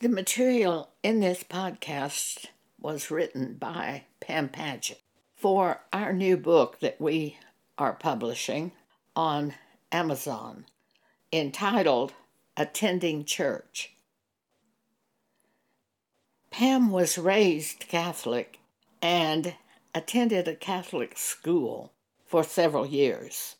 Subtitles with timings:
[0.00, 2.46] The material in this podcast
[2.80, 5.00] was written by Pam Paget
[5.34, 7.36] for our new book that we
[7.76, 8.70] are publishing
[9.16, 9.54] on
[9.90, 10.66] Amazon
[11.32, 12.12] entitled
[12.56, 13.94] Attending Church.
[16.52, 18.60] Pam was raised Catholic
[19.02, 19.56] and
[19.96, 21.92] attended a Catholic school
[22.24, 23.56] for several years.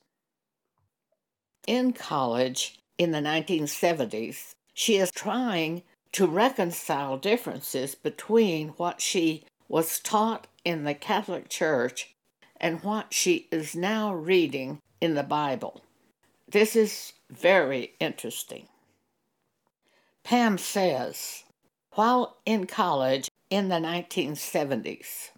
[1.66, 5.82] In college in the 1970s, she is trying
[6.12, 12.15] to reconcile differences between what she was taught in the Catholic Church
[12.61, 15.83] and what she is now reading in the Bible.
[16.49, 18.69] This is very interesting.
[20.25, 21.45] Pam says,
[21.93, 25.30] while in college in the 1970s,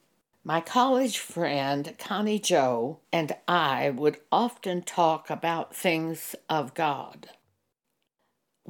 [0.43, 7.31] my college friend Connie Joe and I would often talk about things of God.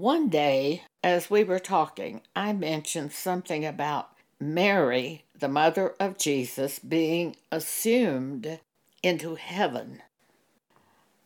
[0.00, 6.78] One day, as we were talking, I mentioned something about Mary, the mother of Jesus,
[6.78, 8.60] being assumed
[9.02, 10.00] into heaven.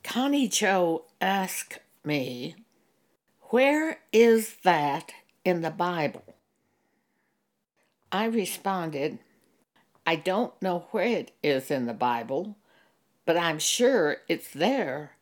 [0.03, 2.57] Connie Joe asked me,
[3.51, 5.13] Where is that
[5.45, 6.35] in the Bible?
[8.11, 9.21] I responded,
[10.05, 12.57] I don't know where it is in the Bible,
[13.25, 15.13] but I'm sure it's there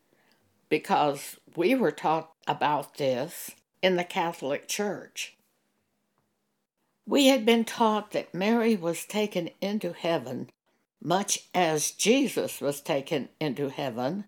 [0.71, 3.51] because we were taught about this
[3.83, 5.37] in the Catholic Church.
[7.07, 10.51] We had been taught that Mary was taken into heaven
[11.03, 14.25] much as Jesus was taken into heaven,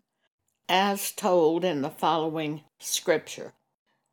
[0.69, 3.53] as told in the following scripture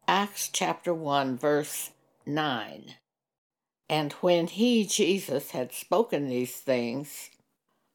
[0.08, 1.92] Acts chapter 1, verse
[2.26, 2.96] 9.
[3.90, 7.30] And when he, Jesus, had spoken these things,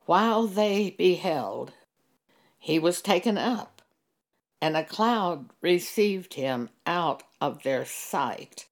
[0.06, 1.72] while they beheld,
[2.58, 3.75] he was taken up,
[4.60, 8.66] and a cloud received him out of their sight.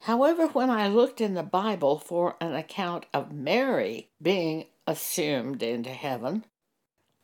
[0.00, 5.90] However, when I looked in the Bible for an account of Mary being assumed into
[5.90, 6.44] heaven,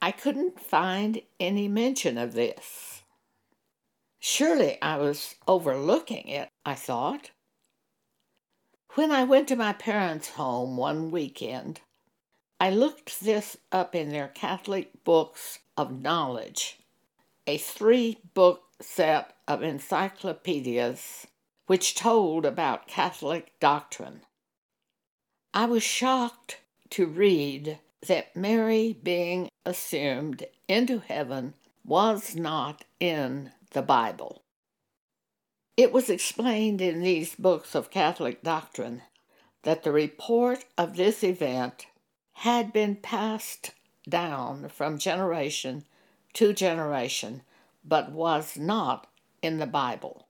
[0.00, 3.02] I couldn't find any mention of this.
[4.18, 7.30] Surely I was overlooking it, I thought.
[8.94, 11.80] When I went to my parents' home one weekend,
[12.60, 16.78] I looked this up in their Catholic Books of Knowledge,
[17.46, 21.26] a three book set of encyclopedias
[21.66, 24.22] which told about Catholic doctrine.
[25.54, 33.82] I was shocked to read that Mary being assumed into heaven was not in the
[33.82, 34.42] Bible.
[35.76, 39.02] It was explained in these books of Catholic doctrine
[39.62, 41.86] that the report of this event
[42.32, 43.72] had been passed
[44.08, 45.84] down from generation
[46.36, 47.42] to generation,
[47.84, 49.06] but was not
[49.42, 50.26] in the Bible.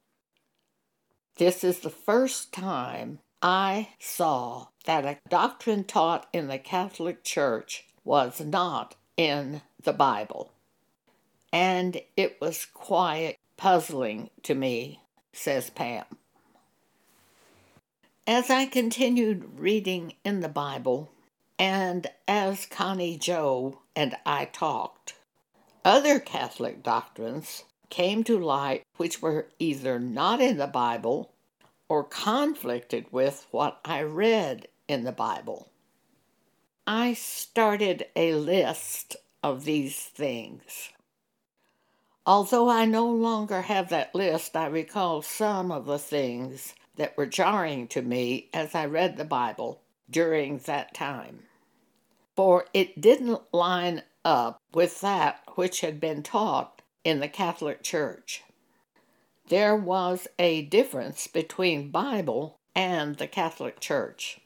[1.36, 7.84] This is the first time I saw that a doctrine taught in the Catholic Church
[8.04, 10.52] was not in the Bible.
[11.52, 15.00] And it was quite puzzling to me
[15.32, 16.04] says Pam.
[18.26, 21.10] As I continued reading in the Bible,
[21.58, 25.14] and as Connie Joe and I talked,
[25.86, 31.32] other Catholic doctrines came to light which were either not in the Bible
[31.88, 35.68] or conflicted with what I read in the Bible.
[36.88, 40.90] I started a list of these things.
[42.26, 47.26] Although I no longer have that list, I recall some of the things that were
[47.26, 49.80] jarring to me as I read the Bible
[50.10, 51.44] during that time.
[52.34, 58.42] For it didn't line up with that which had been taught in the Catholic Church.
[59.48, 64.40] There was a difference between Bible and the Catholic Church.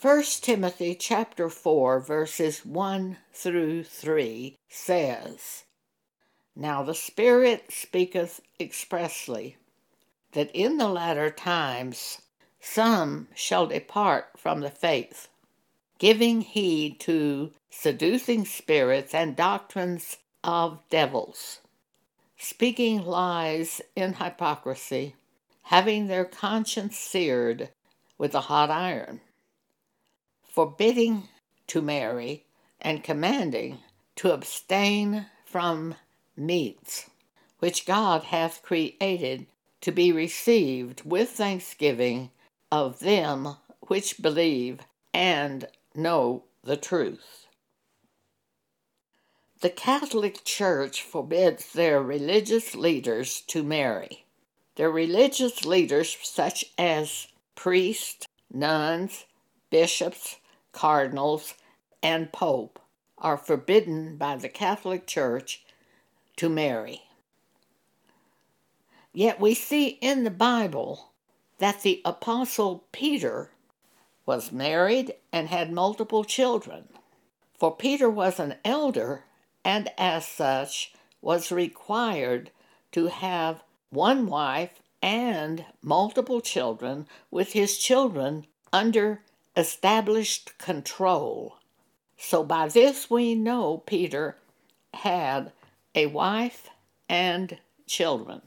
[0.00, 5.64] 1 Timothy chapter 4 verses 1 through 3 says,
[6.56, 9.58] now the Spirit speaketh expressly
[10.32, 12.22] that in the latter times
[12.60, 15.28] some shall depart from the faith,
[15.98, 21.60] giving heed to seducing spirits and doctrines of devils,
[22.36, 25.16] speaking lies in hypocrisy,
[25.62, 27.70] having their conscience seared
[28.18, 29.20] with a hot iron,
[30.44, 31.28] forbidding
[31.66, 32.44] to marry,
[32.78, 33.78] and commanding
[34.14, 35.94] to abstain from
[36.36, 37.08] meats,
[37.58, 39.46] which God hath created
[39.80, 42.30] to be received with thanksgiving
[42.70, 44.80] of them which believe
[45.14, 47.41] and know the truth.
[49.62, 54.24] The Catholic Church forbids their religious leaders to marry.
[54.74, 59.24] Their religious leaders, such as priests, nuns,
[59.70, 60.38] bishops,
[60.72, 61.54] cardinals,
[62.02, 62.80] and pope,
[63.18, 65.62] are forbidden by the Catholic Church
[66.38, 67.02] to marry.
[69.12, 71.12] Yet we see in the Bible
[71.58, 73.52] that the Apostle Peter
[74.26, 76.88] was married and had multiple children.
[77.56, 79.22] For Peter was an elder
[79.64, 82.50] and, as such, was required
[82.92, 89.22] to have one wife and multiple children, with his children under
[89.56, 91.56] established control.
[92.16, 94.36] So, by this we know Peter
[94.94, 95.52] had
[95.94, 96.70] a wife
[97.08, 98.42] and children.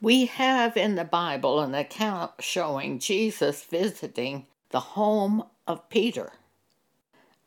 [0.00, 6.32] We have in the Bible an account showing Jesus visiting the home of Peter.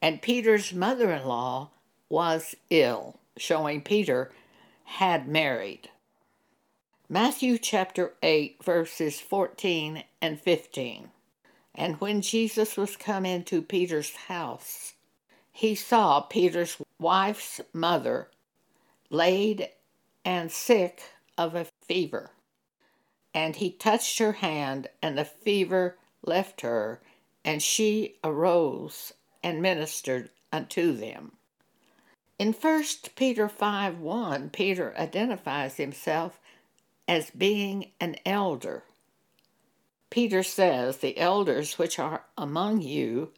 [0.01, 1.71] And Peter's mother in law
[2.09, 4.31] was ill, showing Peter
[4.83, 5.89] had married.
[7.07, 11.09] Matthew chapter 8, verses 14 and 15.
[11.75, 14.93] And when Jesus was come into Peter's house,
[15.51, 18.29] he saw Peter's wife's mother
[19.09, 19.69] laid
[20.23, 21.01] and sick
[21.37, 22.31] of a fever.
[23.33, 27.01] And he touched her hand, and the fever left her,
[27.43, 29.13] and she arose
[29.43, 31.33] and ministered unto them.
[32.37, 32.83] In 1
[33.15, 36.39] Peter 5 1, Peter identifies himself
[37.07, 38.83] as being an elder.
[40.09, 43.31] Peter says, The elders which are among you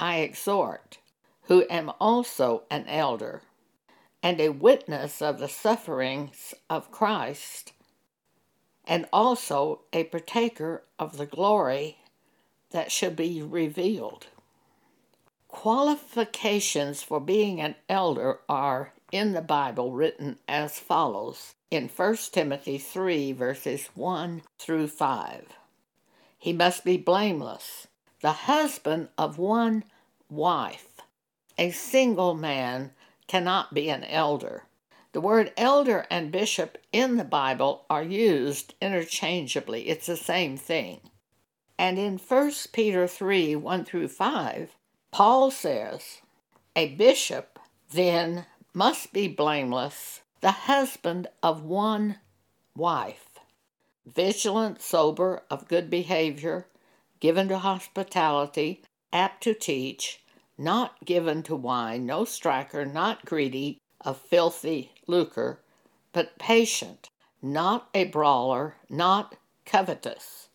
[0.00, 0.98] I exhort,
[1.42, 3.42] who am also an elder,
[4.20, 7.72] and a witness of the sufferings of Christ,
[8.84, 11.98] and also a partaker of the glory
[12.70, 14.26] that shall be revealed.
[15.52, 22.78] Qualifications for being an elder are in the Bible written as follows in 1 Timothy
[22.78, 25.48] 3, verses 1 through 5.
[26.38, 27.88] He must be blameless,
[28.22, 29.84] the husband of one
[30.30, 31.00] wife.
[31.58, 32.92] A single man
[33.26, 34.62] cannot be an elder.
[35.12, 41.00] The word elder and bishop in the Bible are used interchangeably, it's the same thing.
[41.76, 44.76] And in 1 Peter 3 1 through 5,
[45.12, 46.22] Paul says,
[46.76, 47.58] A bishop
[47.90, 52.18] then must be blameless, the husband of one
[52.76, 53.38] wife,
[54.06, 56.68] vigilant, sober, of good behavior,
[57.18, 60.22] given to hospitality, apt to teach,
[60.56, 65.60] not given to wine, no striker, not greedy of filthy lucre,
[66.12, 67.10] but patient,
[67.42, 69.34] not a brawler, not
[69.64, 70.48] covetous,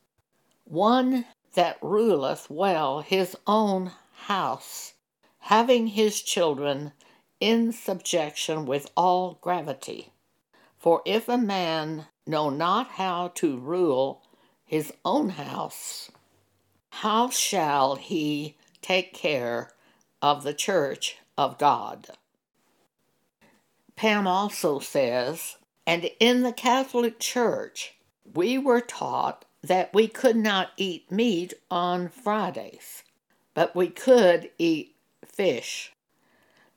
[0.63, 3.91] one that ruleth well his own
[4.27, 4.93] house,
[5.39, 6.91] having his children
[7.39, 10.11] in subjection with all gravity.
[10.77, 14.23] For if a man know not how to rule
[14.63, 16.11] his own house,
[16.89, 19.71] how shall he take care
[20.21, 22.09] of the church of God?
[23.95, 27.93] Pam also says, and in the Catholic Church,
[28.33, 33.03] we were taught that we could not eat meat on Fridays,
[33.55, 34.93] but we could eat
[35.25, 35.91] fish.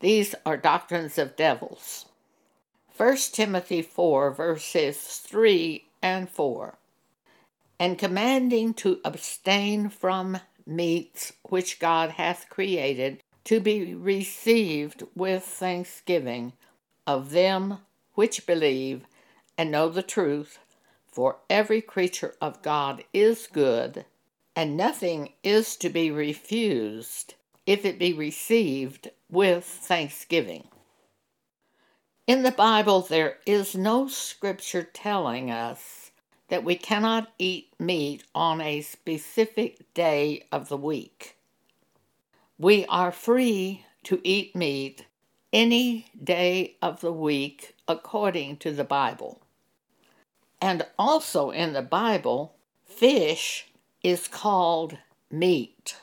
[0.00, 2.06] These are doctrines of devils.
[2.96, 6.78] 1 Timothy 4, verses 3 and 4.
[7.78, 16.52] And commanding to abstain from meats which God hath created to be received with thanksgiving
[17.06, 17.78] of them
[18.14, 19.04] which believe
[19.56, 20.58] and know the truth,
[21.06, 24.04] for every creature of God is good,
[24.58, 27.34] and nothing is to be refused
[27.64, 30.66] if it be received with thanksgiving.
[32.26, 36.10] In the Bible, there is no scripture telling us
[36.48, 41.36] that we cannot eat meat on a specific day of the week.
[42.58, 45.06] We are free to eat meat
[45.52, 49.40] any day of the week according to the Bible.
[50.60, 53.67] And also in the Bible, fish
[54.02, 54.98] is called
[55.30, 55.96] meat.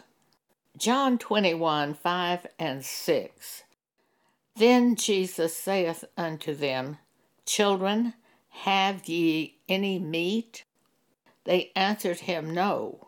[0.77, 3.63] John 21 5 and 6.
[4.55, 6.97] Then Jesus saith unto them,
[7.45, 8.13] Children,
[8.49, 10.63] have ye any meat?
[11.43, 13.07] They answered him, No.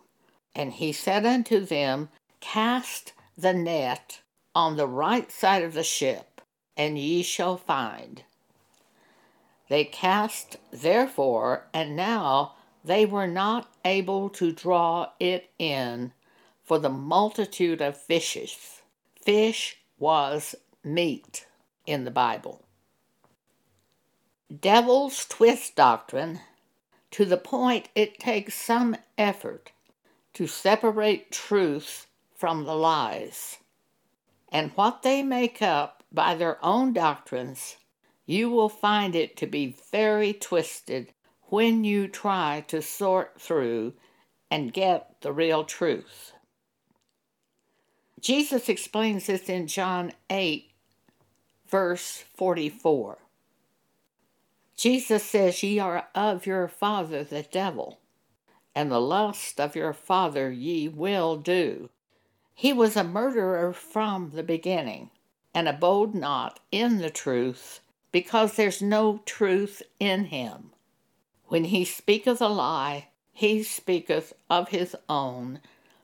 [0.55, 4.21] And he said unto them, Cast the net
[4.55, 6.41] on the right side of the ship,
[6.75, 8.23] and ye shall find.
[9.69, 16.11] They cast, therefore, and now they were not able to draw it in
[16.63, 18.81] for the multitude of fishes.
[19.21, 20.53] Fish was
[20.83, 21.47] meat
[21.85, 22.63] in the Bible.
[24.61, 26.41] Devil's twist doctrine
[27.11, 29.71] to the point it takes some effort
[30.33, 33.57] to separate truth from the lies.
[34.51, 37.77] And what they make up by their own doctrines,
[38.25, 41.13] you will find it to be very twisted
[41.49, 43.93] when you try to sort through
[44.51, 46.33] and get the real truth.
[48.19, 50.71] Jesus explains this in John 8,
[51.67, 53.19] verse 44.
[54.75, 57.99] Jesus says, Ye are of your father the devil,
[58.75, 61.89] and the lust of your father ye will do.
[62.53, 65.11] He was a murderer from the beginning,
[65.53, 70.71] and abode not in the truth, because there's no truth in him.
[71.47, 75.61] When he speaketh a lie, he speaketh of his own,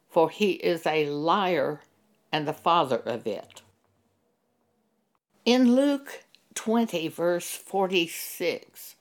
[0.10, 1.82] for he is a liar
[2.32, 3.62] and the father of it.
[5.46, 6.24] In Luke
[6.56, 8.96] 20, verse 46,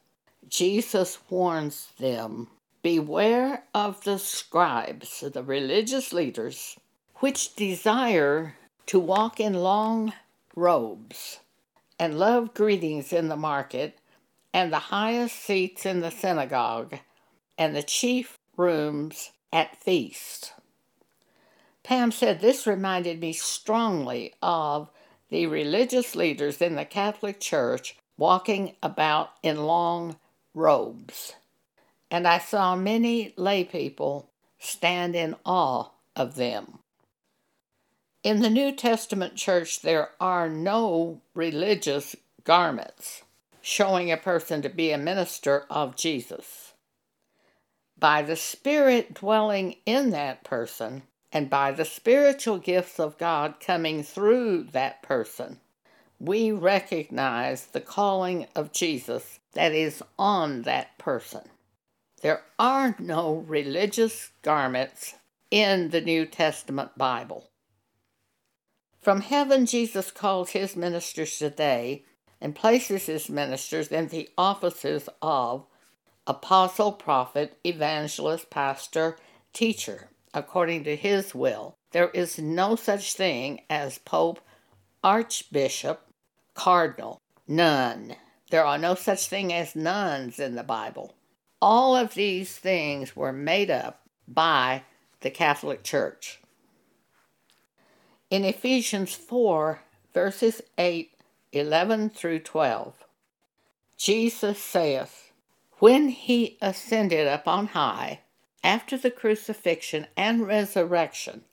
[0.48, 2.48] Jesus warns them
[2.82, 6.76] Beware of the scribes, the religious leaders,
[7.16, 8.56] which desire
[8.86, 10.12] to walk in long
[10.56, 11.38] robes
[11.98, 13.96] and love greetings in the market
[14.52, 16.98] and the highest seats in the synagogue
[17.56, 20.52] and the chief rooms at feast.
[21.82, 24.90] Pam said this reminded me strongly of
[25.30, 30.16] the religious leaders in the Catholic Church walking about in long
[30.54, 31.32] robes.
[32.10, 34.28] And I saw many lay people
[34.58, 36.78] stand in awe of them.
[38.22, 43.22] In the New Testament church, there are no religious garments
[43.62, 46.74] showing a person to be a minister of Jesus.
[47.98, 54.02] By the Spirit dwelling in that person, and by the spiritual gifts of God coming
[54.02, 55.60] through that person,
[56.18, 61.42] we recognize the calling of Jesus that is on that person.
[62.20, 65.14] There are no religious garments
[65.50, 67.50] in the New Testament Bible.
[69.00, 72.04] From heaven, Jesus calls his ministers today
[72.42, 75.64] and places his ministers in the offices of
[76.26, 79.16] apostle, prophet, evangelist, pastor,
[79.52, 81.76] teacher according to his will.
[81.92, 84.40] There is no such thing as pope,
[85.04, 86.02] archbishop,
[86.54, 87.20] cardinal.
[87.46, 88.16] None.
[88.50, 91.14] There are no such thing as nuns in the Bible.
[91.60, 94.82] All of these things were made up by
[95.20, 96.40] the Catholic Church.
[98.30, 99.80] In Ephesians 4,
[100.12, 101.11] verses 8,
[101.54, 102.94] 11 through 12,
[103.98, 105.32] Jesus saith,
[105.80, 108.20] When he ascended up on high,
[108.64, 111.44] after the crucifixion and resurrection,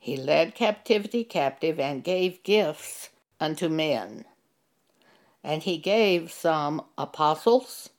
[0.00, 4.24] he led captivity captive and gave gifts unto men.
[5.44, 7.90] And he gave some apostles,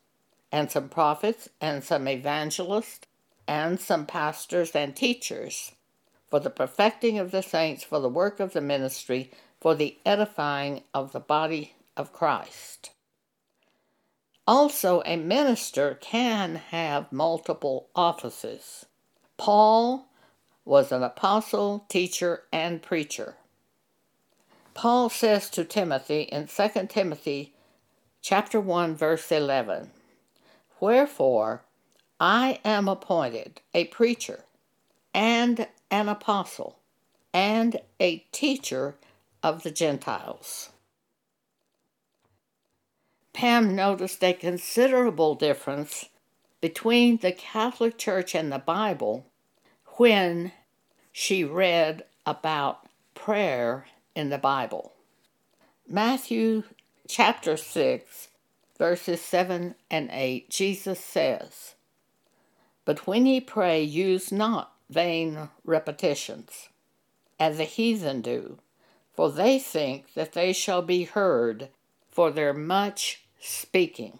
[0.51, 3.07] and some prophets, and some evangelists,
[3.47, 5.71] and some pastors and teachers,
[6.29, 9.31] for the perfecting of the saints, for the work of the ministry,
[9.61, 12.89] for the edifying of the body of Christ.
[14.47, 18.87] Also, a minister can have multiple offices.
[19.37, 20.07] Paul
[20.65, 23.35] was an apostle, teacher, and preacher.
[24.73, 27.53] Paul says to Timothy in 2 Timothy
[28.21, 29.91] chapter 1 verse 11,
[30.79, 31.61] Wherefore
[32.19, 34.45] I am appointed a preacher
[35.13, 36.79] and an apostle
[37.33, 38.95] and a teacher
[39.43, 40.71] of the Gentiles.
[43.33, 46.09] Pam noticed a considerable difference
[46.59, 49.25] between the Catholic Church and the Bible
[49.97, 50.51] when
[51.11, 54.93] she read about prayer in the Bible.
[55.87, 56.63] Matthew
[57.07, 58.27] chapter 6,
[58.77, 61.75] verses 7 and 8, Jesus says,
[62.85, 66.69] But when ye pray, use not vain repetitions,
[67.39, 68.59] as the heathen do,
[69.13, 71.69] for they think that they shall be heard
[72.09, 74.19] for their much speaking.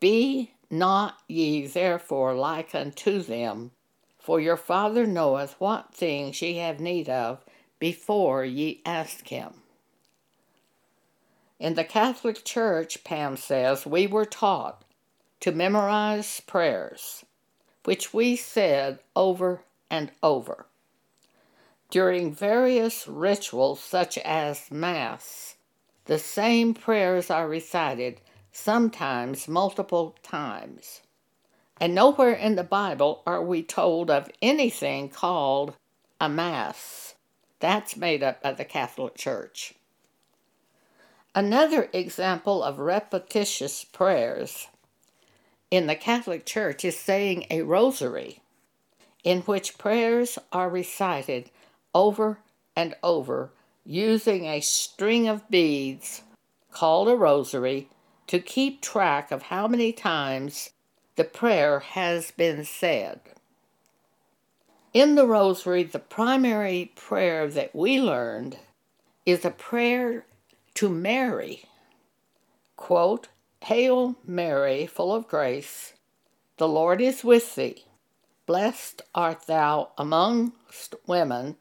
[0.00, 3.70] Be not ye therefore like unto them,
[4.18, 7.44] for your Father knoweth what things ye have need of
[7.78, 9.54] before ye ask him.
[11.58, 14.82] In the Catholic Church, Pam says, we were taught
[15.40, 17.24] to memorize prayers,
[17.84, 20.66] which we said over and over.
[21.90, 25.56] During various rituals such as Mass,
[26.06, 28.20] the same prayers are recited,
[28.52, 31.02] sometimes multiple times.
[31.80, 35.76] And nowhere in the Bible are we told of anything called
[36.20, 37.14] a Mass.
[37.60, 39.74] That's made up by the Catholic Church.
[41.34, 44.68] Another example of repetitious prayers
[45.70, 48.40] in the Catholic Church is saying a rosary,
[49.22, 51.50] in which prayers are recited
[51.96, 52.38] over
[52.76, 53.50] and over
[53.82, 56.20] using a string of beads
[56.70, 57.88] called a rosary
[58.26, 60.70] to keep track of how many times
[61.14, 63.18] the prayer has been said.
[64.92, 68.58] In the rosary, the primary prayer that we learned
[69.24, 70.26] is a prayer
[70.74, 71.64] to Mary.
[72.76, 73.28] Quote,
[73.62, 75.94] Hail Mary, full of grace,
[76.58, 77.84] the Lord is with thee.
[78.44, 81.56] Blessed art thou amongst women,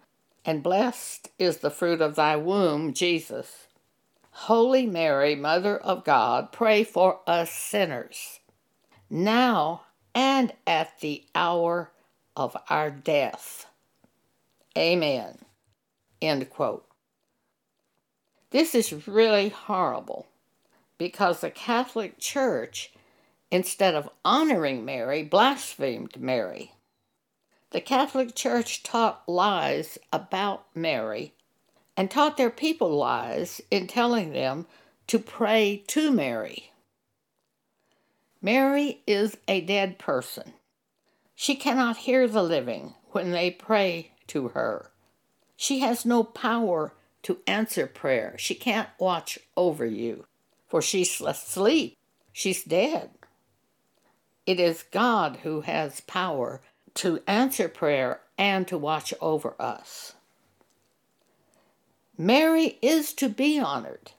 [0.46, 3.68] and blessed is the fruit of thy womb, Jesus.
[4.32, 8.40] Holy Mary, Mother of God, pray for us sinners,
[9.10, 9.84] now
[10.14, 11.92] and at the hour
[12.36, 13.66] of our death.
[14.78, 15.40] Amen.
[16.22, 16.86] End quote.
[18.52, 20.28] This is really horrible
[20.98, 22.94] because the Catholic Church,
[23.52, 26.75] instead of honoring Mary, blasphemed Mary.
[27.75, 31.34] The Catholic Church taught lies about Mary
[31.98, 34.65] and taught their people lies in telling them
[35.08, 36.72] to pray to Mary.
[38.41, 40.53] Mary is a dead person.
[41.36, 44.91] She cannot hear the living when they pray to her.
[45.58, 48.38] She has no power to answer prayer.
[48.38, 50.27] She can't watch over you,
[50.70, 51.98] for she's asleep.
[52.32, 53.10] She's dead.
[54.46, 56.62] It is God who has power
[56.96, 60.14] to answer prayer and to watch over us.
[62.18, 64.12] Mary is to be honored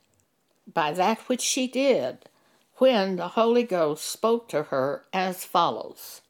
[0.71, 2.29] by that which she did
[2.75, 6.21] when the Holy Ghost spoke to her as follows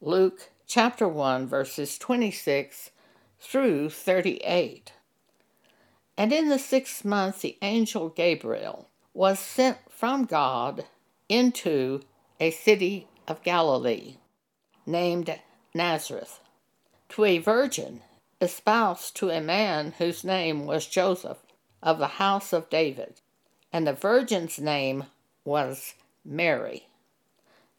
[0.00, 2.90] Luke chapter 1, verses 26
[3.40, 4.92] through 38.
[6.16, 10.86] And in the sixth month, the angel Gabriel was sent from God
[11.28, 12.02] into
[12.38, 14.16] a city of Galilee
[14.86, 15.38] named
[15.74, 16.40] Nazareth
[17.10, 18.02] to a virgin
[18.40, 21.38] espoused to a man whose name was Joseph
[21.82, 23.20] of the house of David,
[23.72, 25.04] and the virgin's name
[25.44, 26.86] was Mary.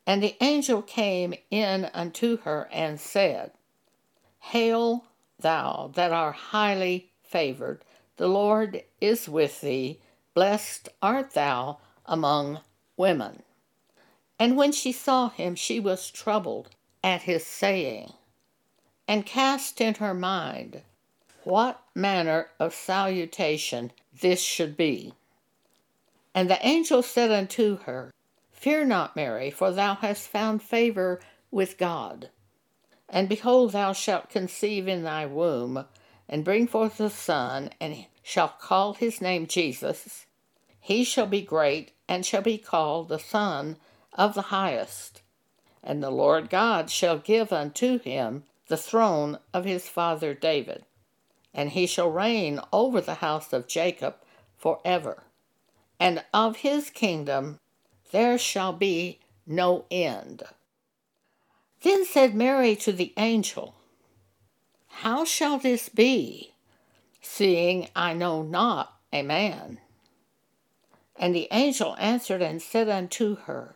[0.06, 3.52] And the angel came in unto her and said,
[4.40, 5.06] Hail,
[5.40, 7.84] thou that art highly favored,
[8.18, 10.00] the Lord is with thee,
[10.34, 12.60] blessed art thou among
[12.98, 13.44] women.
[14.40, 16.70] And when she saw him, she was troubled
[17.04, 18.14] at his saying
[19.08, 20.82] and cast in her mind
[21.44, 25.14] what manner of salutation this should be.
[26.34, 28.14] And the angel said unto her,
[28.54, 32.30] Fear not, Mary, for thou hast found favor with God.
[33.10, 35.86] And behold, thou shalt conceive in thy womb,
[36.30, 40.26] and bring forth a son, and shalt call his name Jesus.
[40.80, 43.76] He shall be great, and shall be called the Son
[44.14, 45.21] of the Highest.
[45.84, 50.86] And the Lord God shall give unto him the throne of his father David,
[51.54, 54.16] and he shall reign over the house of Jacob
[54.58, 55.24] for ever.
[56.00, 57.60] And of his kingdom
[58.12, 60.44] there shall be no end.
[61.82, 63.76] Then said Mary to the angel,
[64.88, 66.54] How shall this be,
[67.22, 69.80] seeing I know not a man?
[71.16, 73.76] And the angel answered and said unto her,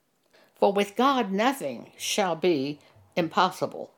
[0.61, 2.77] For with God nothing shall be
[3.15, 3.95] impossible.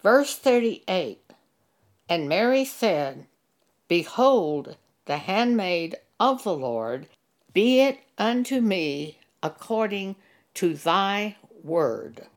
[0.00, 1.18] Verse 38
[2.08, 3.26] And Mary said,
[3.88, 7.08] Behold, the handmaid of the Lord,
[7.52, 10.14] be it unto me according
[10.54, 12.28] to thy word.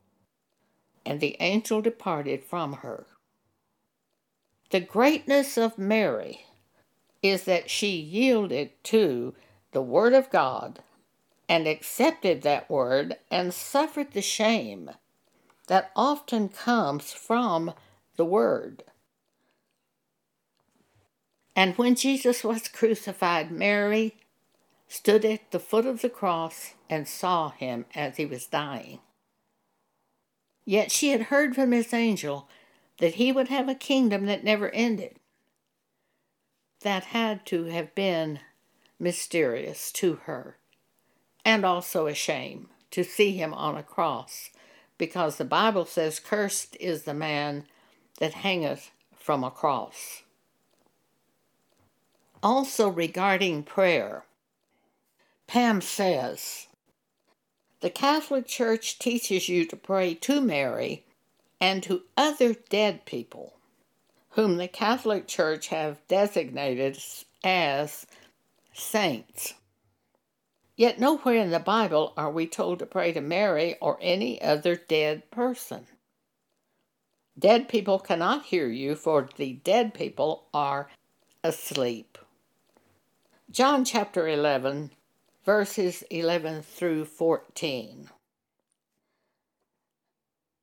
[1.06, 3.06] And the angel departed from her.
[4.72, 6.48] The greatness of Mary
[7.22, 9.36] is that she yielded to
[9.74, 10.80] the Word of God
[11.50, 14.92] and accepted that Word and suffered the shame
[15.68, 17.74] that often comes from
[18.16, 18.84] the Word.
[21.56, 24.16] And when Jesus was crucified, Mary
[24.88, 29.00] stood at the foot of the cross and saw him as he was dying.
[30.66, 32.48] Yet she had heard from his angel
[33.00, 35.16] that he would have a kingdom that never ended.
[36.82, 38.40] That had to have been
[39.00, 40.59] mysterious to her,
[41.50, 44.52] and also a shame to see him on a cross
[45.00, 47.66] because the Bible says, Cursed is the man
[48.20, 50.22] that hangeth from a cross.
[52.44, 54.26] Also, regarding prayer,
[55.48, 56.68] Pam says,
[57.80, 61.04] The Catholic Church teaches you to pray to Mary
[61.60, 63.56] and to other dead people
[64.34, 67.02] whom the Catholic Church have designated
[67.44, 68.06] as
[68.72, 69.56] saints.
[70.80, 74.78] Yet nowhere in the Bible are we told to pray to Mary or any other
[74.78, 75.88] dead person.
[77.38, 80.90] Dead people cannot hear you, for the dead people are
[81.44, 82.18] asleep.
[83.52, 84.92] John chapter 11,
[85.44, 88.10] verses 11 through 14.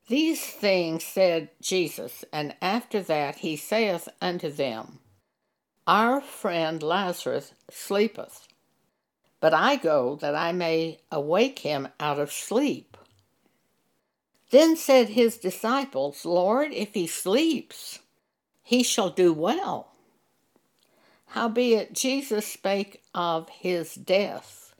[0.08, 5.00] These things said Jesus, and after that he saith unto them,
[5.86, 8.48] Our friend Lazarus sleepeth
[9.46, 12.96] but I go that I may awake him out of sleep.
[14.50, 18.00] Then said his disciples, Lord, if he sleeps,
[18.64, 19.92] he shall do well.
[21.26, 24.74] Howbeit Jesus spake of his death,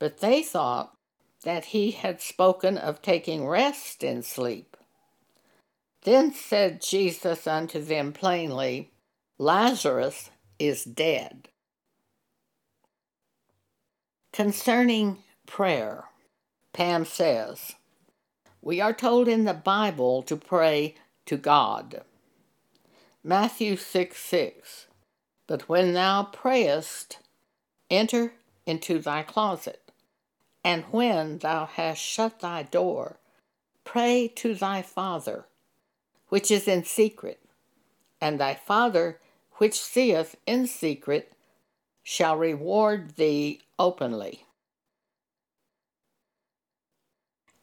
[0.00, 0.92] but they thought
[1.44, 4.76] that he had spoken of taking rest in sleep.
[6.02, 8.90] Then said Jesus unto them plainly,
[9.38, 11.49] Lazarus is dead.
[14.32, 16.04] Concerning prayer,
[16.72, 17.74] Pam says,
[18.62, 20.94] We are told in the Bible to pray
[21.26, 22.02] to God.
[23.24, 24.86] Matthew 6 6.
[25.48, 27.18] But when thou prayest,
[27.90, 28.34] enter
[28.66, 29.90] into thy closet,
[30.62, 33.18] and when thou hast shut thy door,
[33.82, 35.46] pray to thy Father,
[36.28, 37.40] which is in secret,
[38.20, 39.18] and thy Father,
[39.54, 41.32] which seeth in secret,
[42.02, 44.44] shall reward thee openly.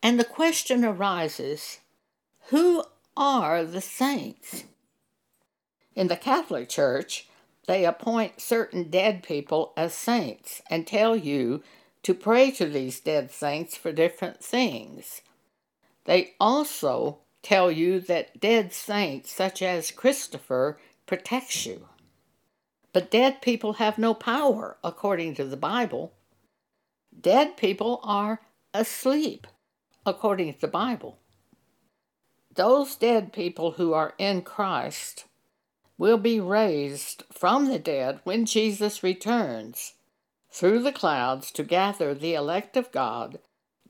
[0.02, 1.80] And the question arises
[2.50, 2.84] who
[3.18, 4.64] are the saints?
[5.96, 7.28] In the Catholic Church,
[7.68, 11.62] they appoint certain dead people as saints and tell you
[12.04, 15.22] to pray to these dead saints for different things.
[16.06, 21.90] They also tell you that dead saints, such as Christopher, protects you.
[22.94, 26.14] But dead people have no power, according to the Bible.
[27.20, 28.42] Dead people are
[28.74, 29.48] asleep,
[30.06, 31.18] according to the Bible.
[32.54, 35.26] Those dead people who are in Christ
[35.98, 39.94] will be raised from the dead when Jesus returns
[40.52, 43.40] through the clouds to gather the elect of God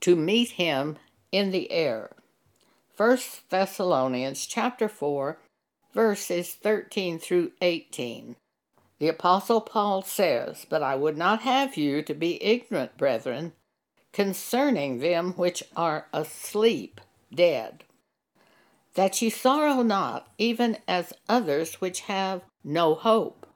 [0.00, 0.96] to meet him
[1.32, 2.10] in the air.
[2.96, 5.38] 1 Thessalonians chapter 4
[5.94, 8.36] verses 13 through 18.
[8.98, 13.52] The Apostle Paul says, But I would not have you to be ignorant, brethren,
[14.12, 17.00] concerning them which are asleep,
[17.32, 17.84] dead,
[18.94, 23.46] that ye sorrow not, even as others which have no hope.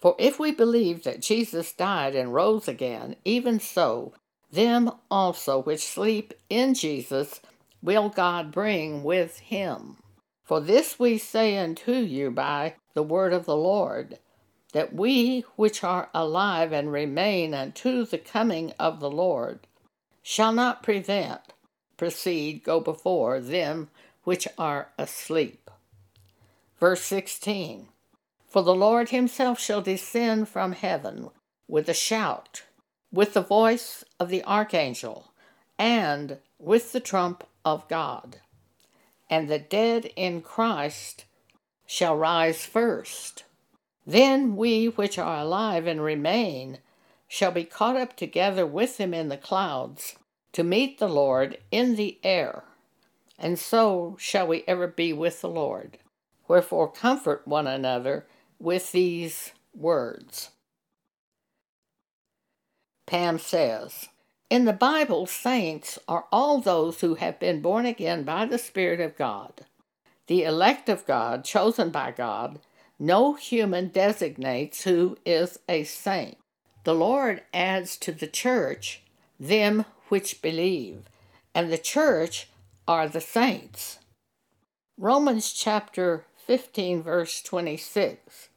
[0.00, 4.14] For if we believe that Jesus died and rose again, even so,
[4.50, 7.40] them also which sleep in Jesus
[7.82, 9.98] will God bring with him.
[10.42, 14.18] For this we say unto you by the word of the Lord
[14.72, 19.60] that we which are alive and remain unto the coming of the Lord
[20.22, 21.40] shall not prevent,
[21.96, 23.88] proceed, go before them
[24.24, 25.70] which are asleep.
[26.80, 27.88] Verse 16
[28.48, 31.30] For the Lord himself shall descend from heaven
[31.68, 32.64] with a shout,
[33.12, 35.32] with the voice of the archangel,
[35.78, 38.40] and with the trump of God.
[39.30, 41.24] And the dead in Christ
[41.86, 43.44] shall rise first.
[44.06, 46.78] Then we which are alive and remain
[47.26, 50.16] shall be caught up together with them in the clouds
[50.52, 52.62] to meet the Lord in the air,
[53.36, 55.98] and so shall we ever be with the Lord.
[56.46, 58.26] Wherefore comfort one another
[58.60, 60.50] with these words.
[63.06, 64.08] Pam says,
[64.48, 69.00] In the Bible, saints are all those who have been born again by the Spirit
[69.00, 69.66] of God,
[70.28, 72.60] the elect of God, chosen by God
[72.98, 76.38] no human designates who is a saint.
[76.84, 79.02] The Lord adds to the church
[79.38, 81.04] them which believe,
[81.54, 82.48] and the church
[82.86, 83.98] are the saints.
[84.96, 88.48] Romans chapter 15, verse 26.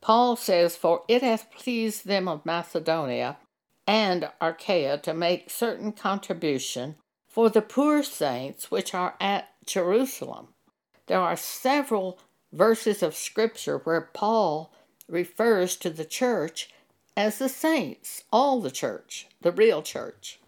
[0.00, 3.36] Paul says, For it hath pleased them of Macedonia
[3.86, 6.96] and Achaia to make certain contribution
[7.28, 10.48] for the poor saints which are at Jerusalem.
[11.06, 12.18] There are several
[12.52, 14.72] verses of Scripture where Paul
[15.08, 16.70] refers to the church
[17.16, 20.40] as the saints, all the church, the real church.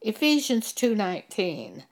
[0.00, 1.84] Ephesians 2:19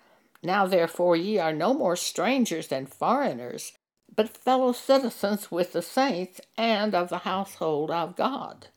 [0.42, 3.72] Now therefore ye are no more strangers and foreigners,
[4.14, 8.68] but fellow citizens with the saints and of the household of God.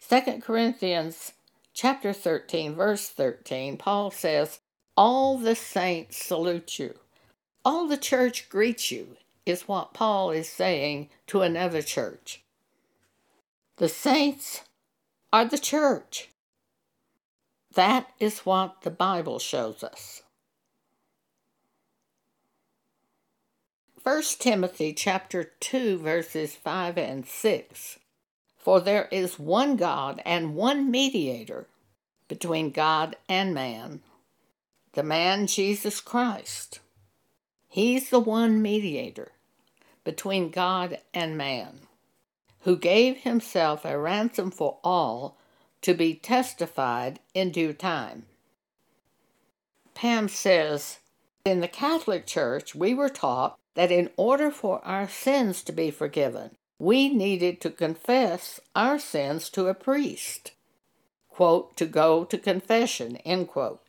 [0.00, 1.32] 2 Corinthians
[1.72, 4.60] chapter 13 verse 13 Paul says,
[4.96, 6.98] "All the saints salute you.
[7.64, 9.16] All the church greets you."
[9.48, 12.42] Is what Paul is saying to another church.
[13.78, 14.60] The saints
[15.32, 16.28] are the church.
[17.74, 20.20] That is what the Bible shows us.
[24.02, 27.98] 1 Timothy chapter 2 verses 5 and 6
[28.58, 31.68] For there is one God and one mediator
[32.28, 34.02] between God and man
[34.92, 36.80] the man Jesus Christ
[37.66, 39.32] He's the one mediator
[40.08, 41.80] between God and man
[42.60, 45.36] who gave himself a ransom for all
[45.82, 48.24] to be testified in due time.
[49.92, 51.00] Pam says,
[51.44, 55.90] In the Catholic Church, we were taught that in order for our sins to be
[55.90, 60.52] forgiven, we needed to confess our sins to a priest.
[61.28, 63.82] Quote, to go to confession, end quote.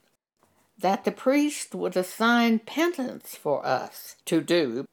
[0.77, 4.85] That the priest would assign penance for us to do,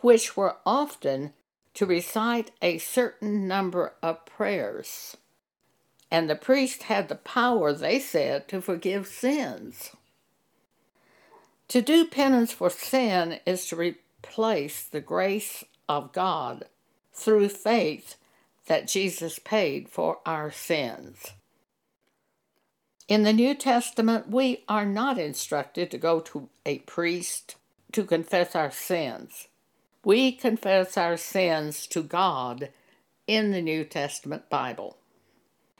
[0.00, 1.32] which were often
[1.74, 5.16] to recite a certain number of prayers.
[6.10, 9.90] And the priest had the power, they said, to forgive sins.
[11.68, 16.64] To do penance for sin is to replace the grace of God
[17.12, 18.16] through faith
[18.66, 21.32] that Jesus paid for our sins.
[23.06, 27.56] In the New Testament, we are not instructed to go to a priest
[27.92, 29.48] to confess our sins.
[30.08, 32.70] We confess our sins to God
[33.26, 34.96] in the New Testament Bible.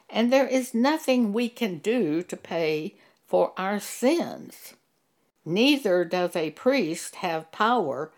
[0.07, 2.93] And there is nothing we can do to pay
[3.25, 4.75] for our sins.
[5.45, 8.11] Neither does a priest have power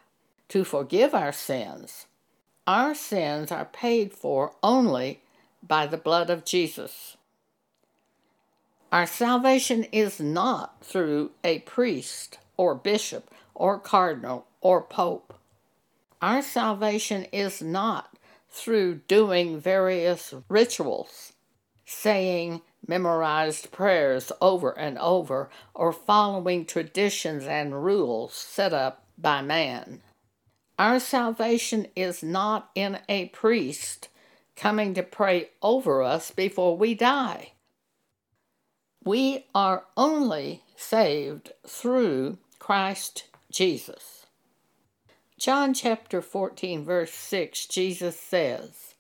[0.50, 2.08] to forgive our sins.
[2.68, 5.22] Our sins are paid for only
[5.66, 7.16] by the blood of Jesus.
[8.92, 15.38] Our salvation is not through a priest or bishop or cardinal or pope.
[16.22, 18.16] Our salvation is not
[18.48, 21.34] through doing various rituals,
[21.84, 30.02] saying memorized prayers over and over, or following traditions and rules set up by man.
[30.78, 34.10] Our salvation is not in a priest
[34.56, 37.54] coming to pray over us before we die.
[39.04, 44.21] We are only saved through Christ Jesus.
[45.42, 48.94] John chapter 14, verse 6, Jesus says,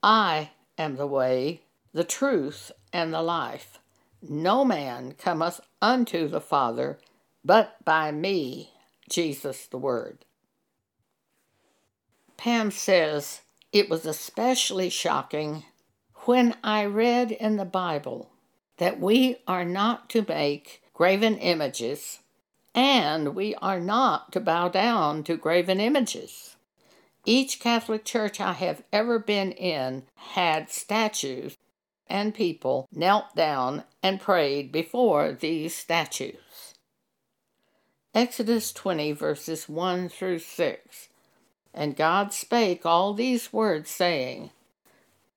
[0.00, 3.80] I am the way, the truth, and the life.
[4.22, 7.00] No man cometh unto the Father
[7.44, 8.74] but by me,
[9.10, 10.18] Jesus the Word.
[12.36, 13.40] Pam says,
[13.72, 15.64] It was especially shocking
[16.26, 18.30] when I read in the Bible
[18.76, 22.20] that we are not to make graven images
[22.76, 26.56] and we are not to bow down to graven images.
[27.24, 31.56] Each Catholic church I have ever been in had statues,
[32.06, 36.74] and people knelt down and prayed before these statues.
[38.14, 41.08] Exodus 20, verses 1 through 6.
[41.74, 44.50] And God spake all these words, saying,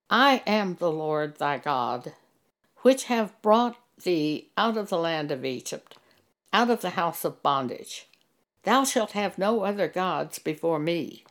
[0.10, 2.13] I am the Lord thy God,
[2.82, 5.95] which have brought thee out of the land of Egypt,
[6.52, 8.08] out of the house of bondage.
[8.64, 11.26] Thou shalt have no other gods before me.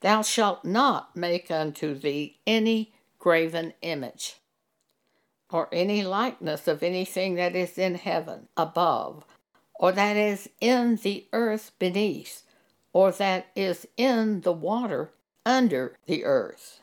[0.00, 4.36] Thou shalt not make unto thee any graven image,
[5.50, 9.24] or any likeness of anything that is in heaven above,
[9.74, 12.42] or that is in the earth beneath,
[12.92, 15.10] or that is in the water
[15.46, 16.80] under the earth.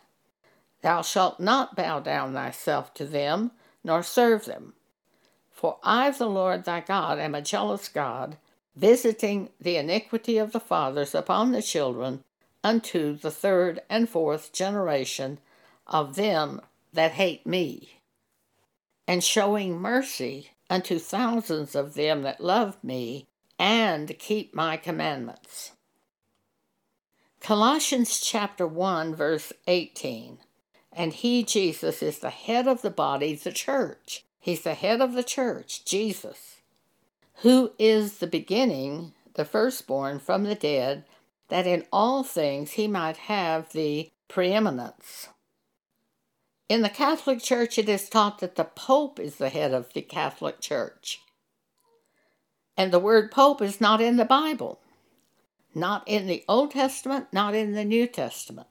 [0.82, 3.52] Thou shalt not bow down thyself to them,
[3.84, 4.74] nor serve them.
[5.62, 8.38] For I, the Lord thy God, am a jealous God,
[8.76, 12.24] visiting the iniquity of the fathers upon the children
[12.64, 15.38] unto the third and fourth generation
[15.86, 16.62] of them
[16.94, 18.00] that hate me,
[19.08, 23.28] and showing mercy unto thousands of them that love me
[23.60, 25.74] and keep my commandments.
[27.40, 30.40] Colossians chapter 1 verse 18.
[30.92, 34.26] And he Jesus is the head of the body, the church.
[34.42, 36.58] He's the head of the church, Jesus,
[37.44, 41.06] who is the beginning, the firstborn from the dead,
[41.50, 45.30] that in all things he might have the preeminence.
[46.68, 50.02] In the Catholic Church, it is taught that the Pope is the head of the
[50.02, 51.22] Catholic Church.
[52.76, 54.80] And the word pope is not in the Bible,
[55.76, 58.70] not in the Old Testament, not in the New Testament.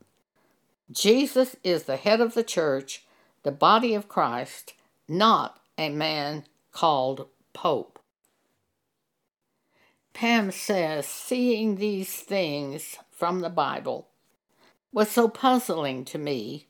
[0.91, 3.05] Jesus is the head of the church,
[3.45, 4.75] the body of Christ,
[5.07, 7.99] not a man called Pope.
[10.13, 14.09] Pam says, seeing these things from the Bible
[14.93, 16.67] was so puzzling to me,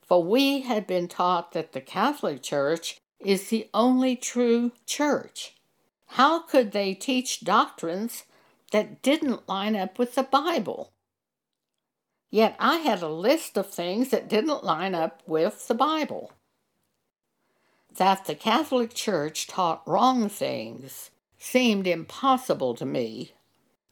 [0.00, 5.54] for we had been taught that the Catholic Church is the only true church.
[6.06, 8.24] How could they teach doctrines
[8.72, 10.92] that didn't line up with the Bible?
[12.30, 16.32] Yet I had a list of things that didn't line up with the Bible.
[17.96, 23.34] That the Catholic Church taught wrong things seemed impossible to me,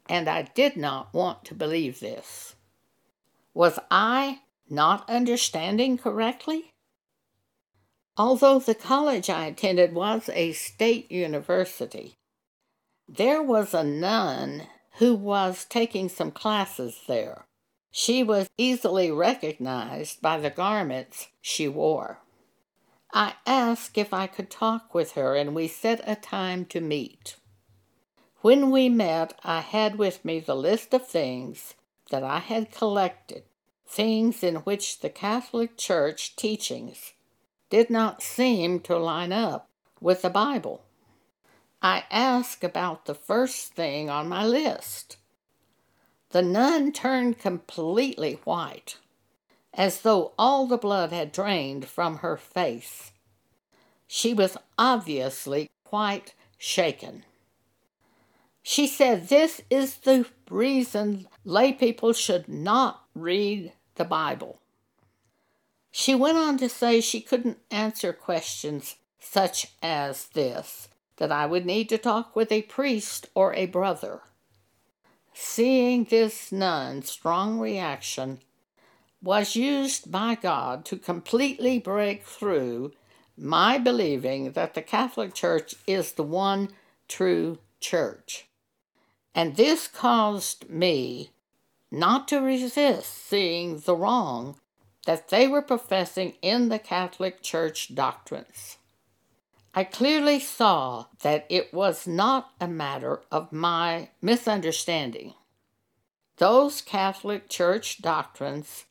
[0.08, 2.54] and I did not want to believe this.
[3.52, 6.72] Was I not understanding correctly?
[8.16, 12.14] Although the college I attended was a state university,
[13.08, 17.46] there was a nun who was taking some classes there.
[17.90, 22.20] She was easily recognized by the garments she wore.
[23.12, 27.36] I asked if I could talk with her, and we set a time to meet.
[28.42, 31.74] When we met, I had with me the list of things
[32.10, 33.44] that I had collected,
[33.86, 37.12] things in which the Catholic Church teachings
[37.68, 39.68] did not seem to line up
[40.00, 40.82] with the Bible.
[41.82, 45.16] I asked about the first thing on my list.
[46.30, 48.96] The nun turned completely white,
[49.74, 53.12] as though all the blood had drained from her face.
[54.06, 57.24] She was obviously quite shaken.
[58.62, 64.60] She said this is the reason lay people should not read the Bible.
[65.90, 71.66] She went on to say she couldn't answer questions such as this, that I would
[71.66, 74.22] need to talk with a priest or a brother.
[75.34, 78.40] Seeing this nun's strong reaction
[79.22, 82.92] was used by God to completely break through
[83.36, 86.70] my believing that the Catholic Church is the one
[87.08, 88.46] true church.
[89.34, 91.30] And this caused me
[91.90, 94.56] not to resist seeing the wrong
[95.06, 98.76] that they were professing in the Catholic Church doctrines.
[99.74, 105.34] I clearly saw that it was not a matter of my misunderstanding.
[106.38, 108.84] Those Catholic Church doctrines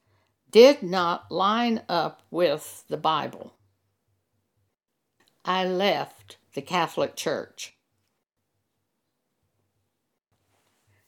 [0.51, 3.53] did not line up with the Bible.
[5.45, 7.75] I left the Catholic Church.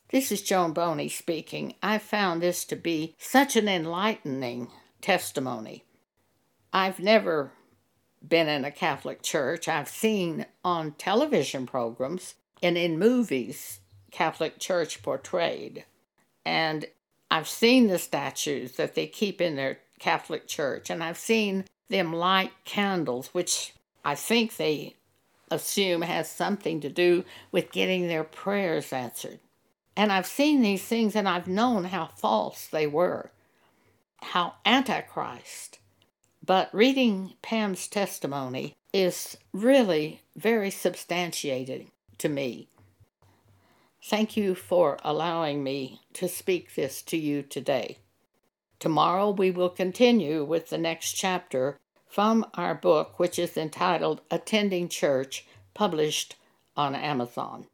[0.10, 1.76] This is Joan Boney speaking.
[1.82, 4.68] I found this to be such an enlightening
[5.00, 5.86] testimony.
[6.74, 7.54] I've never
[8.26, 9.68] been in a Catholic church.
[9.68, 13.80] I've seen on television programs and in movies
[14.12, 15.86] Catholic Church portrayed.
[16.46, 16.86] And
[17.32, 22.14] I've seen the statues that they keep in their Catholic church, and I've seen them
[22.14, 23.74] light candles, which
[24.06, 24.96] I think they
[25.50, 29.40] assume has something to do with getting their prayers answered.
[29.96, 33.32] And I've seen these things and I've known how false they were,
[34.22, 35.80] how antichrist
[36.46, 42.68] but reading Pam's testimony is really very substantiated to me.
[44.04, 48.00] Thank you for allowing me to speak this to you today.
[48.80, 54.90] Tomorrow we will continue with the next chapter from our book, which is entitled Attending
[54.90, 56.36] Church, published
[56.76, 57.68] on Amazon.